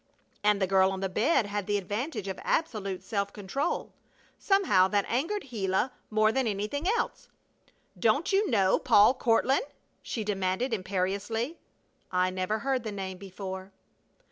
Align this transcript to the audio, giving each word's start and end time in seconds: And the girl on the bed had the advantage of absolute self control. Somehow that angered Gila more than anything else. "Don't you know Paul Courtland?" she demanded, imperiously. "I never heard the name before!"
And 0.43 0.59
the 0.59 0.65
girl 0.65 0.91
on 0.91 1.01
the 1.01 1.07
bed 1.09 1.45
had 1.45 1.67
the 1.67 1.77
advantage 1.77 2.27
of 2.27 2.39
absolute 2.41 3.03
self 3.03 3.31
control. 3.31 3.93
Somehow 4.39 4.87
that 4.87 5.05
angered 5.07 5.49
Gila 5.51 5.91
more 6.09 6.31
than 6.31 6.47
anything 6.47 6.87
else. 6.87 7.27
"Don't 7.99 8.33
you 8.33 8.49
know 8.49 8.79
Paul 8.79 9.13
Courtland?" 9.13 9.61
she 10.01 10.23
demanded, 10.23 10.73
imperiously. 10.73 11.59
"I 12.11 12.31
never 12.31 12.57
heard 12.65 12.83
the 12.83 12.91
name 12.91 13.19
before!" 13.19 13.73